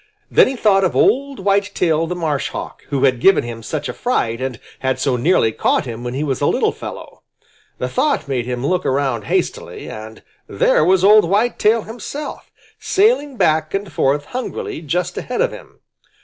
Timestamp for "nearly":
5.15-5.51